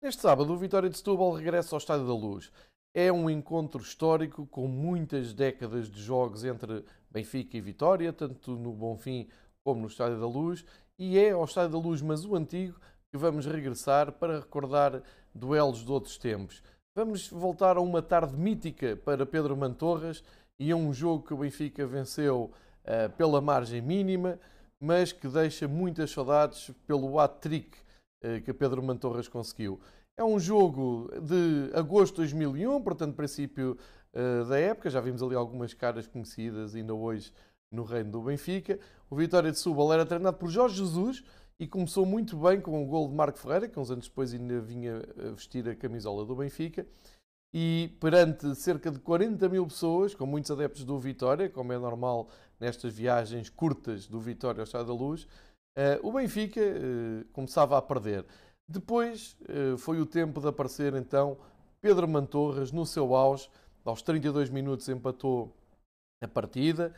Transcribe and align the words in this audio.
Neste 0.00 0.22
sábado, 0.22 0.52
o 0.52 0.56
Vitória 0.56 0.88
de 0.88 0.96
Setúbal 0.96 1.32
regressa 1.32 1.74
ao 1.74 1.78
Estádio 1.78 2.06
da 2.06 2.14
Luz. 2.14 2.52
É 2.94 3.10
um 3.10 3.28
encontro 3.28 3.82
histórico 3.82 4.46
com 4.46 4.68
muitas 4.68 5.34
décadas 5.34 5.90
de 5.90 6.00
jogos 6.00 6.44
entre 6.44 6.84
Benfica 7.10 7.56
e 7.56 7.60
Vitória, 7.60 8.12
tanto 8.12 8.52
no 8.52 8.72
Bonfim 8.72 9.26
como 9.64 9.80
no 9.80 9.88
Estádio 9.88 10.20
da 10.20 10.26
Luz, 10.26 10.64
e 10.96 11.18
é 11.18 11.32
ao 11.32 11.44
Estádio 11.44 11.72
da 11.72 11.78
Luz, 11.78 12.00
mas 12.00 12.24
o 12.24 12.36
antigo, 12.36 12.78
que 13.10 13.18
vamos 13.18 13.44
regressar 13.44 14.12
para 14.12 14.38
recordar 14.38 15.02
duelos 15.34 15.84
de 15.84 15.90
outros 15.90 16.16
tempos. 16.16 16.62
Vamos 16.94 17.28
voltar 17.28 17.76
a 17.76 17.80
uma 17.80 18.00
tarde 18.00 18.36
mítica 18.36 18.96
para 19.04 19.26
Pedro 19.26 19.56
Mantorras 19.56 20.22
e 20.60 20.70
a 20.70 20.76
um 20.76 20.92
jogo 20.92 21.26
que 21.26 21.34
o 21.34 21.38
Benfica 21.38 21.84
venceu 21.88 22.52
uh, 22.84 23.10
pela 23.16 23.40
margem 23.40 23.82
mínima, 23.82 24.38
mas 24.80 25.10
que 25.10 25.26
deixa 25.26 25.66
muitas 25.66 26.12
saudades 26.12 26.70
pelo 26.86 27.18
hat-trick 27.18 27.87
que 28.44 28.52
Pedro 28.52 28.82
Mantorras 28.82 29.28
conseguiu. 29.28 29.80
É 30.18 30.24
um 30.24 30.40
jogo 30.40 31.08
de 31.22 31.70
agosto 31.74 32.14
de 32.14 32.34
2001, 32.34 32.82
portanto, 32.82 33.14
princípio 33.14 33.78
uh, 34.12 34.44
da 34.46 34.58
época. 34.58 34.90
Já 34.90 35.00
vimos 35.00 35.22
ali 35.22 35.36
algumas 35.36 35.72
caras 35.74 36.08
conhecidas 36.08 36.74
ainda 36.74 36.92
hoje 36.92 37.32
no 37.70 37.84
reino 37.84 38.10
do 38.10 38.22
Benfica. 38.22 38.80
O 39.08 39.14
Vitória 39.14 39.52
de 39.52 39.58
Setúbal 39.58 39.92
era 39.92 40.04
treinado 40.04 40.36
por 40.36 40.48
Jorge 40.48 40.76
Jesus 40.76 41.22
e 41.60 41.68
começou 41.68 42.04
muito 42.04 42.36
bem 42.36 42.60
com 42.60 42.82
o 42.82 42.86
gol 42.86 43.08
de 43.08 43.14
Marco 43.14 43.38
Ferreira, 43.38 43.68
que 43.68 43.78
uns 43.78 43.92
anos 43.92 44.08
depois 44.08 44.34
ainda 44.34 44.60
vinha 44.60 45.02
vestir 45.34 45.68
a 45.68 45.76
camisola 45.76 46.24
do 46.24 46.34
Benfica. 46.34 46.84
E 47.54 47.96
perante 48.00 48.54
cerca 48.56 48.90
de 48.90 48.98
40 48.98 49.48
mil 49.48 49.66
pessoas, 49.66 50.14
com 50.14 50.26
muitos 50.26 50.50
adeptos 50.50 50.84
do 50.84 50.98
Vitória, 50.98 51.48
como 51.48 51.72
é 51.72 51.78
normal 51.78 52.28
nestas 52.60 52.92
viagens 52.92 53.48
curtas 53.48 54.06
do 54.06 54.20
Vitória 54.20 54.60
ao 54.60 54.64
Estado 54.64 54.88
da 54.88 54.92
Luz, 54.92 55.26
uh, 55.76 56.06
o 56.06 56.12
Benfica 56.12 56.60
uh, 56.60 57.24
começava 57.32 57.76
a 57.76 57.82
perder. 57.82 58.24
Depois 58.66 59.36
uh, 59.42 59.76
foi 59.78 60.00
o 60.00 60.06
tempo 60.06 60.40
de 60.40 60.48
aparecer 60.48 60.94
então 60.94 61.38
Pedro 61.80 62.08
Mantorras 62.08 62.72
no 62.72 62.84
seu 62.86 63.14
auge, 63.14 63.48
aos 63.84 64.02
32 64.02 64.50
minutos 64.50 64.88
empatou 64.88 65.56
a 66.22 66.28
partida, 66.28 66.92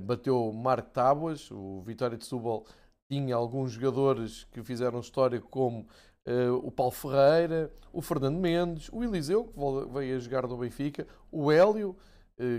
bateu 0.00 0.50
Marco 0.52 0.90
Tábuas, 0.90 1.50
o 1.52 1.82
Vitória 1.82 2.16
de 2.16 2.24
Setúbal 2.24 2.64
tinha 3.08 3.36
alguns 3.36 3.72
jogadores 3.72 4.44
que 4.44 4.60
fizeram 4.64 4.98
história 4.98 5.40
como 5.40 5.86
o 6.62 6.72
Paulo 6.72 6.90
Ferreira, 6.90 7.70
o 7.92 8.00
Fernando 8.02 8.38
Mendes, 8.38 8.88
o 8.90 9.04
Eliseu, 9.04 9.44
que 9.44 9.92
veio 9.92 10.16
a 10.16 10.18
jogar 10.18 10.48
no 10.48 10.56
Benfica, 10.56 11.06
o 11.30 11.52
Hélio, 11.52 11.94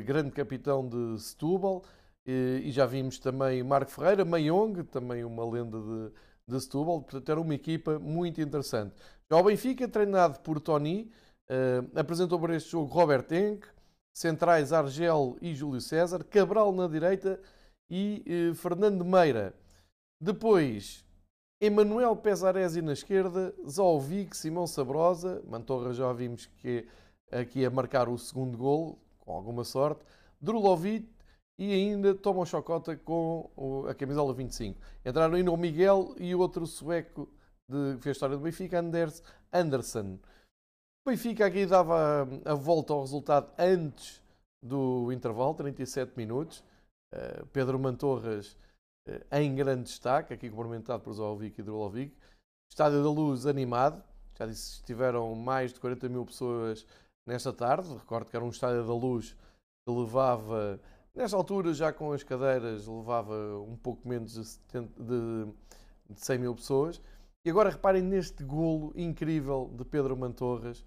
grande 0.05 0.31
capitão 0.31 0.87
de 0.87 1.19
Setúbal, 1.19 1.83
e 2.27 2.71
já 2.71 2.85
vimos 2.85 3.19
também 3.19 3.63
Marco 3.63 3.89
Ferreira, 3.91 4.25
Mayong, 4.25 4.83
também 4.83 5.23
uma 5.23 5.49
lenda 5.49 5.79
de, 5.79 6.11
de 6.47 6.61
Setúbal, 6.61 7.01
portanto 7.01 7.29
era 7.29 7.39
uma 7.39 7.55
equipa 7.55 7.97
muito 7.97 8.41
interessante. 8.41 8.93
Já 9.31 9.37
o 9.37 9.43
Benfica, 9.43 9.87
treinado 9.87 10.39
por 10.41 10.59
Tony, 10.59 11.11
uh, 11.49 11.99
apresentou 11.99 12.39
para 12.39 12.55
este 12.55 12.71
jogo 12.71 12.93
Robert 12.93 13.27
Enck, 13.31 13.67
centrais 14.13 14.73
Argel 14.73 15.37
e 15.41 15.53
Júlio 15.55 15.79
César, 15.79 16.23
Cabral 16.23 16.71
na 16.73 16.87
direita 16.87 17.39
e 17.89 18.23
uh, 18.51 18.55
Fernando 18.55 19.05
Meira. 19.05 19.53
Depois, 20.19 21.05
Emanuel 21.61 22.15
Pesaresi 22.15 22.81
na 22.81 22.93
esquerda, 22.93 23.53
Zolvic, 23.67 24.35
Simão 24.35 24.67
Sabrosa, 24.67 25.41
Mantorra 25.47 25.93
já 25.93 26.11
vimos 26.11 26.45
que 26.45 26.85
é 27.31 27.39
aqui 27.39 27.65
a 27.65 27.69
marcar 27.69 28.09
o 28.09 28.17
segundo 28.17 28.57
gol, 28.57 28.99
com 29.19 29.33
alguma 29.33 29.63
sorte, 29.63 30.03
Drulovic, 30.39 31.16
e 31.59 31.73
ainda 31.73 32.13
toma 32.13 32.41
o 32.41 32.45
Chocota 32.45 32.95
com 32.95 33.49
a 33.89 33.95
camisola 33.95 34.33
25. 34.33 34.79
Entraram 35.05 35.35
ainda 35.35 35.51
o 35.51 35.57
Miguel 35.57 36.15
e 36.19 36.35
o 36.35 36.39
outro 36.39 36.67
sueco 36.67 37.27
de, 37.67 37.97
que 37.97 38.03
fez 38.03 38.15
história 38.15 38.37
do 38.37 38.43
Benfica, 38.43 38.79
Anders 38.79 39.23
Anderson. 39.51 40.19
O 41.05 41.09
Benfica 41.09 41.45
aqui 41.45 41.65
dava 41.65 42.27
a 42.45 42.53
volta 42.53 42.93
ao 42.93 43.01
resultado 43.01 43.51
antes 43.57 44.21
do 44.63 45.11
intervalo, 45.11 45.53
37 45.55 46.13
minutos. 46.15 46.63
Uh, 47.13 47.45
Pedro 47.47 47.79
Mantorras 47.79 48.55
uh, 49.07 49.35
em 49.35 49.55
grande 49.55 49.83
destaque, 49.83 50.33
aqui 50.33 50.49
cumprimentado 50.49 51.01
por 51.01 51.13
Zolovic 51.13 51.59
e 51.59 51.63
Drolovic. 51.63 52.15
Estádio 52.69 53.01
da 53.01 53.09
Luz 53.09 53.45
animado, 53.45 54.03
já 54.37 54.45
disse 54.45 54.79
que 54.79 54.87
tiveram 54.87 55.33
mais 55.33 55.73
de 55.73 55.79
40 55.79 56.09
mil 56.09 56.25
pessoas 56.25 56.85
nesta 57.25 57.51
tarde. 57.51 57.91
Recordo 57.93 58.29
que 58.29 58.35
era 58.35 58.45
um 58.45 58.49
Estádio 58.49 58.85
da 58.85 58.93
Luz 58.93 59.35
que 59.87 59.93
levava 59.93 60.79
Nesta 61.17 61.35
altura, 61.35 61.73
já 61.73 61.91
com 61.91 62.11
as 62.11 62.21
cadeiras, 62.21 62.85
levava 62.85 63.33
um 63.61 63.75
pouco 63.75 64.07
menos 64.07 64.33
de, 64.33 64.45
70, 64.45 65.03
de, 65.03 65.45
de 66.11 66.21
100 66.21 66.37
mil 66.37 66.53
pessoas. 66.53 67.01
E 67.43 67.49
agora 67.49 67.71
reparem 67.71 68.03
neste 68.03 68.43
golo 68.43 68.93
incrível 68.95 69.73
de 69.75 69.83
Pedro 69.83 70.15
Mantorras, 70.15 70.85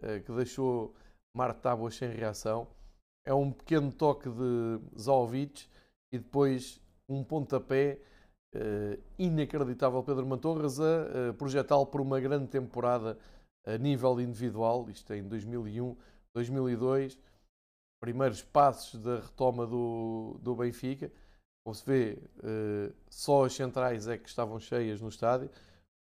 eh, 0.00 0.20
que 0.20 0.30
deixou 0.30 0.94
Marta 1.36 1.58
Tábuas 1.58 1.96
sem 1.96 2.08
reação. 2.08 2.68
É 3.26 3.34
um 3.34 3.50
pequeno 3.50 3.90
toque 3.90 4.30
de 4.30 4.78
Zovic 4.96 5.66
e 6.12 6.18
depois 6.18 6.80
um 7.08 7.24
pontapé 7.24 7.98
uh, 8.54 9.02
inacreditável 9.18 10.02
Pedro 10.04 10.24
Mantorras 10.24 10.78
a 10.78 11.30
uh, 11.30 11.34
projetá-lo 11.34 11.86
por 11.86 12.00
uma 12.00 12.20
grande 12.20 12.46
temporada 12.46 13.18
a 13.66 13.76
nível 13.78 14.20
individual, 14.20 14.88
isto 14.88 15.12
é 15.12 15.18
em 15.18 15.26
2001, 15.26 15.96
2002 16.34 17.18
primeiros 18.02 18.42
passos 18.42 19.00
da 19.00 19.20
retoma 19.20 19.64
do, 19.64 20.36
do 20.42 20.56
Benfica. 20.56 21.10
Como 21.64 21.72
se 21.72 21.86
vê, 21.86 22.18
uh, 22.38 22.92
só 23.08 23.44
as 23.44 23.54
centrais 23.54 24.08
é 24.08 24.18
que 24.18 24.28
estavam 24.28 24.58
cheias 24.58 25.00
no 25.00 25.08
estádio. 25.08 25.48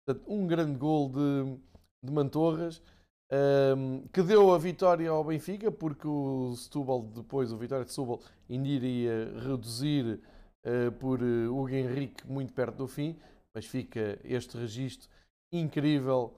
Portanto, 0.05 0.29
um 0.29 0.45
grande 0.45 0.77
gol 0.77 1.09
de, 1.09 1.57
de 2.03 2.13
Mantorras 2.13 2.83
um, 3.31 3.37
ehm, 3.37 4.09
que 4.09 4.23
deu 4.23 4.53
a 4.53 4.59
vitória 4.59 5.09
ao 5.09 5.23
Benfica, 5.23 5.71
porque 5.71 6.07
o 6.07 6.55
Setúbal, 6.57 7.03
depois 7.03 7.53
o 7.53 7.57
Vitória 7.57 7.85
de 7.85 7.93
Setúbal, 7.93 8.21
ainda 8.51 8.69
iria 8.69 9.33
reduzir 9.39 10.21
uh, 10.67 10.91
por 10.99 11.23
uh, 11.23 11.57
Hugo 11.57 11.69
Henrique 11.71 12.27
muito 12.27 12.53
perto 12.53 12.79
do 12.79 12.89
fim. 12.89 13.17
Mas 13.55 13.67
fica 13.67 14.19
este 14.25 14.59
registro 14.59 15.09
incrível 15.53 16.35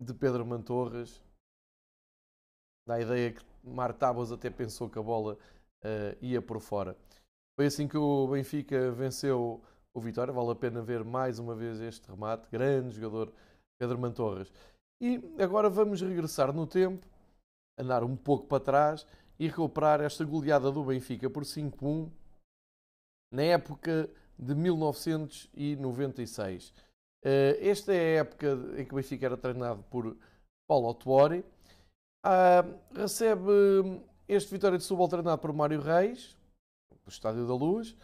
de 0.00 0.14
Pedro 0.14 0.46
Mantorras. 0.46 1.20
Dá 2.86 2.94
a 2.94 3.00
ideia 3.00 3.32
que 3.32 3.49
Mar 3.64 3.96
até 4.32 4.50
pensou 4.50 4.88
que 4.88 4.98
a 4.98 5.02
bola 5.02 5.36
uh, 5.84 6.16
ia 6.20 6.40
por 6.40 6.60
fora. 6.60 6.96
Foi 7.56 7.66
assim 7.66 7.86
que 7.86 7.96
o 7.96 8.26
Benfica 8.28 8.90
venceu 8.90 9.62
o 9.92 10.00
Vitória. 10.00 10.32
Vale 10.32 10.52
a 10.52 10.54
pena 10.54 10.80
ver 10.82 11.04
mais 11.04 11.38
uma 11.38 11.54
vez 11.54 11.80
este 11.80 12.10
remate. 12.10 12.48
Grande 12.50 12.96
jogador 12.96 13.32
Pedro 13.78 13.98
Mantorras. 13.98 14.50
E 15.00 15.20
agora 15.38 15.70
vamos 15.70 16.02
regressar 16.02 16.52
no 16.52 16.66
tempo, 16.66 17.06
andar 17.78 18.04
um 18.04 18.16
pouco 18.16 18.46
para 18.46 18.62
trás 18.62 19.06
e 19.38 19.48
recuperar 19.48 20.02
esta 20.02 20.22
goleada 20.24 20.70
do 20.70 20.84
Benfica 20.84 21.30
por 21.30 21.44
5-1 21.44 22.10
na 23.32 23.42
época 23.42 24.10
de 24.38 24.54
1996. 24.54 26.74
Eh, 27.24 27.58
esta 27.60 27.94
é 27.94 28.18
a 28.18 28.20
época 28.20 28.58
em 28.76 28.84
que 28.84 28.92
o 28.92 28.96
Benfica 28.96 29.26
era 29.26 29.36
treinado 29.36 29.82
por 29.84 30.16
Paulo 30.68 30.88
Autuori 30.88 31.44
ah, 32.22 32.64
recebe 32.94 34.02
este 34.28 34.52
Vitória 34.52 34.78
de 34.78 34.84
Setúbal 34.84 35.08
treinado 35.08 35.40
por 35.40 35.52
Mário 35.52 35.80
Reis, 35.80 36.36
do 37.04 37.10
Estádio 37.10 37.46
da 37.46 37.54
Luz, 37.54 37.96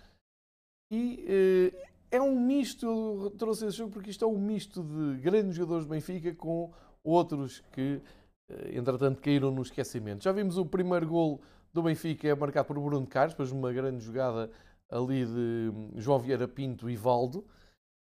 e 0.91 1.25
eh, 1.29 1.89
é 2.11 2.21
um 2.21 2.39
misto, 2.39 2.87
eu 2.87 3.31
trouxe 3.31 3.67
esse 3.67 3.77
jogo 3.77 3.93
porque 3.93 4.11
isto 4.11 4.25
é 4.25 4.29
um 4.29 4.39
misto 4.39 4.83
de 4.83 5.21
grandes 5.21 5.55
jogadores 5.57 5.87
do 5.87 5.91
Benfica 5.91 6.35
com 6.35 6.73
outros 7.05 7.61
que, 7.73 8.01
eh, 8.49 8.77
entretanto, 8.77 9.21
caíram 9.21 9.51
no 9.51 9.63
esquecimento. 9.63 10.25
Já 10.25 10.33
vimos 10.33 10.59
o 10.59 10.67
primeiro 10.67 11.07
gol 11.07 11.41
do 11.73 11.83
Benfica 11.83 12.35
marcado 12.35 12.67
por 12.67 12.81
Bruno 12.81 13.07
Carlos, 13.07 13.35
depois 13.35 13.53
uma 13.53 13.73
grande 13.73 14.05
jogada 14.05 14.51
ali 14.89 15.25
de 15.27 16.01
João 16.01 16.19
Vieira 16.19 16.49
Pinto 16.49 16.89
e 16.89 16.97
Valdo. 16.97 17.45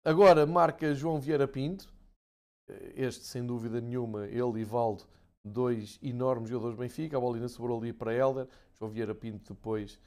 Agora 0.06 0.46
marca 0.46 0.94
João 0.94 1.20
Vieira 1.20 1.48
Pinto, 1.48 1.94
eh, 2.70 2.94
este 2.96 3.26
sem 3.26 3.46
dúvida 3.46 3.82
nenhuma, 3.82 4.28
ele 4.28 4.62
e 4.62 4.64
Valdo 4.64 5.06
dois 5.48 6.00
enormes 6.02 6.50
jogadores 6.50 6.78
do 6.78 6.82
Benfica. 6.82 7.18
A 7.18 7.20
bola 7.20 7.36
ainda 7.36 7.48
sobrou 7.48 7.80
ali 7.80 7.94
para 7.94 8.14
Helder. 8.14 8.48
João 8.78 8.92
Vieira 8.92 9.16
Pinto 9.16 9.54
depois 9.54 10.00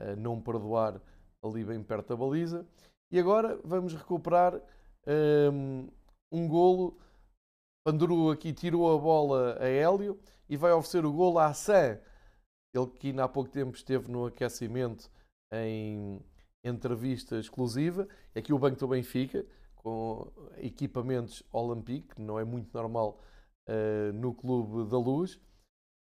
uh, 0.00 0.16
não 0.16 0.40
perdoar 0.40 1.00
ali 1.42 1.64
bem 1.64 1.82
perto 1.82 2.08
da 2.08 2.16
baliza. 2.16 2.66
E 3.10 3.18
agora 3.18 3.60
vamos 3.64 3.94
recuperar 3.94 4.54
um, 4.54 4.60
ehm, 5.06 5.88
um 6.32 6.48
golo. 6.48 6.98
Panduru 7.86 8.32
aqui 8.32 8.52
tirou 8.52 8.92
a 8.92 9.00
bola 9.00 9.56
a 9.60 9.68
Hélio 9.68 10.18
e 10.48 10.56
vai 10.56 10.72
oferecer 10.72 11.04
o 11.04 11.12
golo 11.12 11.38
a 11.38 11.46
Hassan. 11.46 12.00
Ele 12.74 12.86
que 12.88 13.08
ainda 13.08 13.24
há 13.24 13.28
pouco 13.28 13.48
tempo 13.48 13.76
esteve 13.76 14.10
no 14.10 14.26
aquecimento 14.26 15.08
em 15.52 16.20
entrevista 16.64 17.38
exclusiva. 17.38 18.08
Aqui 18.34 18.52
o 18.52 18.58
banco 18.58 18.78
do 18.78 18.88
Benfica, 18.88 19.46
com 19.76 20.30
equipamentos 20.58 21.42
Olympique, 21.52 22.20
não 22.20 22.38
é 22.38 22.44
muito 22.44 22.76
normal 22.76 23.22
uh, 23.68 24.12
no 24.12 24.34
Clube 24.34 24.88
da 24.90 24.98
Luz. 24.98 25.40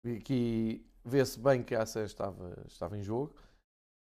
Aqui 0.05 0.85
vê-se 1.05 1.39
bem 1.39 1.63
que 1.63 1.75
a 1.75 1.83
Ação 1.83 2.05
estava, 2.05 2.65
estava 2.67 2.97
em 2.97 3.03
jogo. 3.03 3.35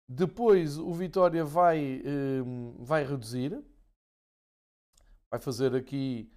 Depois 0.09 0.79
o 0.79 0.93
Vitória 0.93 1.45
vai, 1.45 2.01
uh, 2.01 2.85
vai 2.85 3.05
reduzir. 3.05 3.63
Vai 5.31 5.41
fazer 5.41 5.75
aqui 5.75 6.31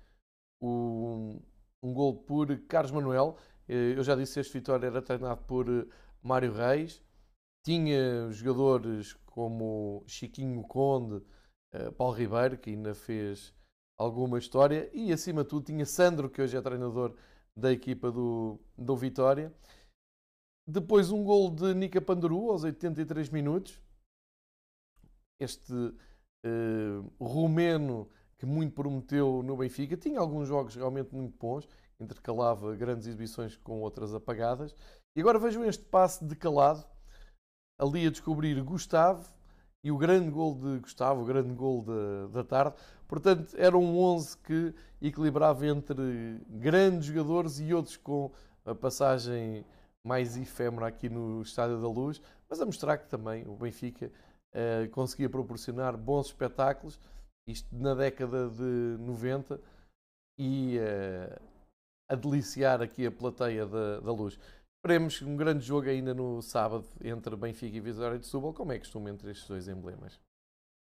um, 0.62 1.40
um 1.82 1.94
gol 1.94 2.24
por 2.24 2.48
Carlos 2.68 2.92
Manuel. 2.92 3.38
Eh, 3.70 3.94
eu 3.96 4.04
já 4.04 4.16
disse 4.16 4.34
que 4.34 4.40
este 4.42 4.52
Vitória 4.52 4.88
era 4.88 5.02
treinado 5.02 5.42
por 5.46 5.66
Mário 6.22 6.52
Reis. 6.52 7.02
Tinha 7.66 8.30
jogadores 8.32 9.14
como 9.26 10.04
Chiquinho 10.06 10.62
Conde, 10.64 11.26
Paulo 11.96 12.14
Ribeiro, 12.14 12.58
que 12.58 12.72
ainda 12.72 12.94
fez 12.94 13.54
alguma 14.02 14.40
história, 14.40 14.90
e 14.94 15.14
acima 15.14 15.44
de 15.44 15.50
tudo 15.50 15.66
tinha 15.66 15.86
Sandro, 15.86 16.30
que 16.30 16.42
hoje 16.42 16.58
é 16.58 16.62
treinador 16.62 17.16
da 17.56 17.72
equipa 17.72 18.12
do, 18.12 18.60
do 18.78 18.96
Vitória. 18.96 19.54
Depois 20.68 21.12
um 21.12 21.24
gol 21.24 21.52
de 21.52 21.74
Nica 21.74 22.02
Pandaru 22.02 22.50
aos 22.50 22.64
83 22.64 23.30
minutos. 23.30 23.80
Este 25.40 25.74
uh, 25.74 27.24
romeno 27.24 28.10
que 28.38 28.46
muito 28.46 28.74
prometeu 28.74 29.44
no 29.44 29.58
Benfica. 29.58 29.96
Tinha 29.96 30.20
alguns 30.20 30.48
jogos 30.48 30.76
realmente 30.76 31.14
muito 31.14 31.38
bons, 31.38 31.68
intercalava 32.00 32.76
grandes 32.76 33.08
exibições 33.08 33.56
com 33.58 33.82
outras 33.82 34.14
apagadas. 34.14 34.76
E 35.16 35.22
agora 35.22 35.38
vejam 35.38 35.64
este 35.64 35.84
passe 35.84 36.26
de 36.26 36.36
calado, 36.36 36.84
ali 37.80 38.08
a 38.08 38.12
descobrir 38.12 38.60
Gustavo 38.64 39.41
e 39.84 39.92
o 39.92 39.98
grande 39.98 40.30
gol 40.30 40.56
de 40.56 40.80
Gustavo, 40.80 41.22
o 41.22 41.26
grande 41.26 41.54
gol 41.54 41.84
da, 41.84 42.28
da 42.28 42.44
tarde. 42.44 42.76
Portanto, 43.08 43.56
era 43.58 43.78
um 43.78 43.98
11 43.98 44.38
que 44.38 44.74
equilibrava 45.02 45.66
entre 45.66 46.40
grandes 46.48 47.06
jogadores 47.06 47.60
e 47.60 47.74
outros 47.74 47.98
com 47.98 48.32
a 48.66 48.76
passagem 48.76 49.66
mais 50.04 50.38
efêmera 50.38 50.88
aqui 50.88 51.10
no 51.10 51.42
Estádio 51.42 51.82
da 51.82 51.88
Luz, 51.88 52.22
mas 52.50 52.62
a 52.62 52.66
mostrar 52.66 52.98
que 52.98 53.08
também 53.08 53.48
o 53.48 53.56
Benfica 53.56 54.12
uh, 54.54 54.90
conseguia 54.92 55.30
proporcionar 55.30 55.96
bons 55.98 56.28
espetáculos 56.28 57.00
isto 57.48 57.76
na 57.76 57.94
década 57.94 58.50
de 58.50 58.98
90, 59.00 59.60
e 60.38 60.78
uh, 60.78 61.42
a 62.10 62.16
deliciar 62.16 62.82
aqui 62.82 63.06
a 63.06 63.12
plateia 63.12 63.66
da, 63.66 64.00
da 64.00 64.12
luz. 64.12 64.40
Esperemos 64.84 65.22
um 65.22 65.38
grande 65.38 65.64
jogo 65.64 65.88
ainda 65.88 66.12
no 66.12 66.42
sábado 66.42 66.88
entre 67.04 67.36
Benfica 67.36 67.78
e 67.78 67.80
Vitória 67.80 68.18
de 68.18 68.26
Setúbal, 68.26 68.52
como 68.52 68.72
é 68.72 68.80
costume 68.80 69.12
entre 69.12 69.30
estes 69.30 69.48
dois 69.48 69.68
emblemas. 69.68 70.20